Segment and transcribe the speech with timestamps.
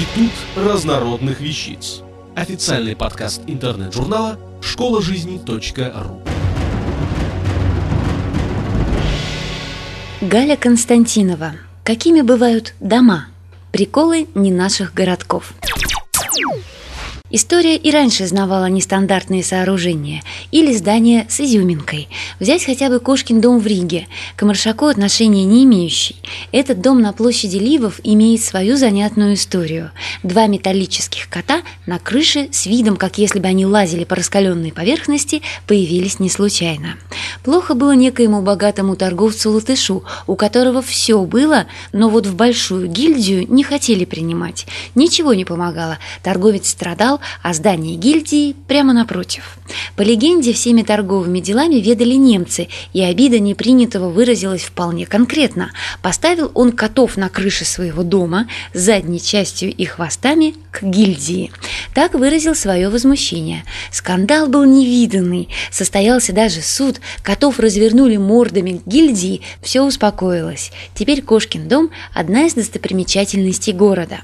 [0.00, 2.00] Институт разнородных вещиц.
[2.34, 6.22] Официальный подкаст интернет-журнала школа жизни.ру.
[10.22, 11.52] Галя Константинова.
[11.84, 13.26] Какими бывают дома?
[13.72, 15.52] Приколы не наших городков.
[17.32, 22.08] История и раньше знавала нестандартные сооружения или здания с изюминкой.
[22.40, 26.16] Взять хотя бы Кошкин дом в Риге, к Маршаку отношения не имеющий.
[26.50, 29.92] Этот дом на площади Ливов имеет свою занятную историю.
[30.24, 35.42] Два металлических кота на крыше с видом, как если бы они лазили по раскаленной поверхности,
[35.68, 36.96] появились не случайно.
[37.44, 43.62] Плохо было некоему богатому торговцу-латышу, у которого все было, но вот в большую гильдию не
[43.62, 44.66] хотели принимать.
[44.96, 49.58] Ничего не помогало, торговец страдал, а здание гильдии прямо напротив.
[49.96, 55.72] По легенде, всеми торговыми делами ведали немцы, и обида непринятого выразилась вполне конкретно.
[56.02, 61.52] Поставил он котов на крыше своего дома, задней частью и хвостами к гильдии.
[61.94, 63.64] Так выразил свое возмущение.
[63.92, 70.72] Скандал был невиданный, состоялся даже суд, котов развернули мордами к гильдии, все успокоилось.
[70.94, 74.20] Теперь Кошкин дом– одна из достопримечательностей города.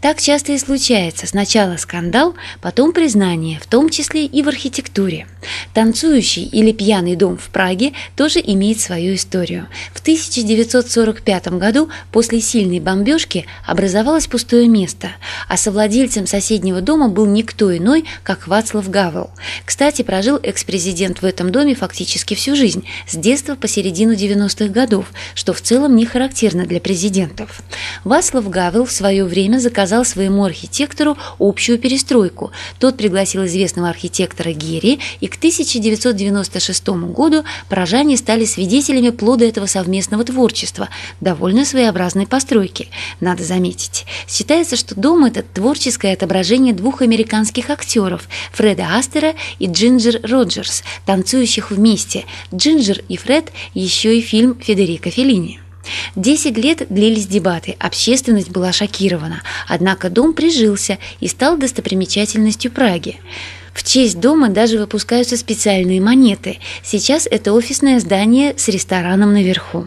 [0.00, 1.26] Так часто и случается.
[1.26, 5.26] Сначала скандал, потом признание, в том числе и в архитектуре.
[5.74, 9.68] Танцующий или пьяный дом в Праге тоже имеет свою историю.
[9.92, 15.10] В 1945 году после сильной бомбежки образовалось пустое место,
[15.48, 19.30] а совладельцем соседнего дома был никто иной, как Вацлав Гавел.
[19.64, 25.12] Кстати, прожил экс-президент в этом доме фактически всю жизнь, с детства по середину 90-х годов,
[25.34, 27.62] что в целом не характерно для президентов.
[28.04, 32.52] Вацлав Гавел в свое время заказал своему архитектору общую перестройку.
[32.78, 40.22] Тот пригласил известного архитектора Герри, и к 1996 году поражане стали свидетелями плода этого совместного
[40.22, 40.88] творчества,
[41.20, 44.06] довольно своеобразной постройки, надо заметить.
[44.28, 51.72] Считается, что дом– это творческое отображение двух американских актеров– Фреда Астера и Джинджер Роджерс, танцующих
[51.72, 52.24] вместе.
[52.54, 55.65] Джинджер и Фред– еще и фильм Федерико Феллини.
[56.14, 63.16] Десять лет длились дебаты, общественность была шокирована, однако дом прижился и стал достопримечательностью Праги.
[63.74, 66.58] В честь дома даже выпускаются специальные монеты.
[66.82, 69.86] Сейчас это офисное здание с рестораном наверху.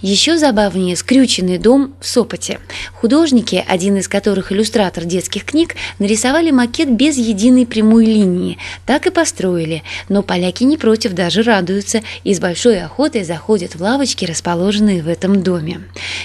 [0.00, 2.60] Еще забавнее скрюченный дом в Сопоте.
[2.94, 8.58] Художники, один из которых иллюстратор детских книг, нарисовали макет без единой прямой линии.
[8.86, 9.82] Так и построили.
[10.08, 15.08] Но поляки не против, даже радуются и с большой охотой заходят в лавочки, расположенные в
[15.08, 15.82] этом доме.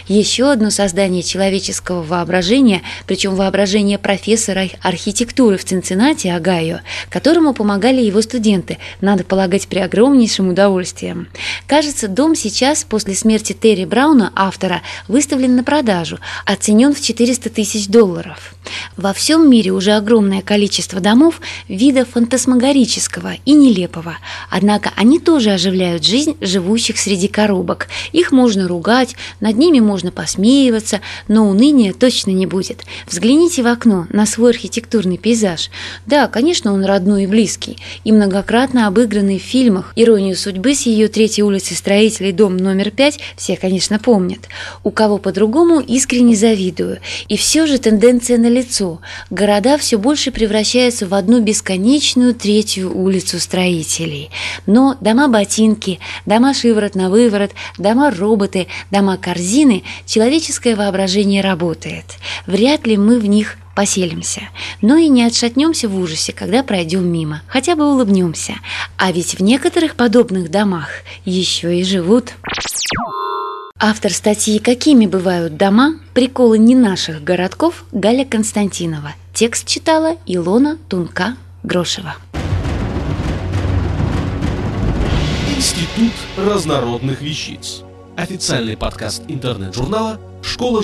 [0.07, 8.21] Еще одно создание человеческого воображения, причем воображение профессора архитектуры в Цинциннати, Огайо, которому помогали его
[8.21, 11.25] студенты, надо полагать, при огромнейшем удовольствии.
[11.67, 17.87] Кажется, дом сейчас, после смерти Терри Брауна, автора, выставлен на продажу, оценен в 400 тысяч
[17.87, 18.53] долларов.
[18.97, 21.39] Во всем мире уже огромное количество домов
[21.69, 24.17] вида фантасмагорического и нелепого,
[24.49, 27.87] однако они тоже оживляют жизнь живущих среди коробок.
[28.11, 32.83] Их можно ругать, над ними можно посмеиваться, но уныния точно не будет.
[33.07, 35.69] Взгляните в окно на свой архитектурный пейзаж.
[36.05, 41.07] Да, конечно, он родной и близкий, и многократно обыгранный в фильмах «Иронию судьбы» с ее
[41.07, 44.39] третьей улицы строителей дом номер пять все, конечно, помнят.
[44.83, 46.99] У кого по-другому искренне завидую.
[47.27, 48.99] И все же тенденция налицо.
[49.29, 54.29] Города все больше превращаются в одну бесконечную третью улицу строителей.
[54.65, 62.05] Но дома-ботинки, дома шиворот на выворот, дома-роботы, дома-корзины, человеческое воображение работает.
[62.45, 64.41] Вряд ли мы в них поселимся,
[64.81, 68.55] но и не отшатнемся в ужасе, когда пройдем мимо, хотя бы улыбнемся.
[68.97, 70.89] А ведь в некоторых подобных домах
[71.25, 72.33] еще и живут.
[73.79, 75.99] Автор статьи «Какими бывают дома?
[76.13, 79.13] Приколы не наших городков» Галя Константинова.
[79.33, 82.15] Текст читала Илона Тунка-Грошева.
[85.57, 87.81] Институт разнородных вещиц.
[88.15, 90.83] Официальный подкаст интернет-журнала школа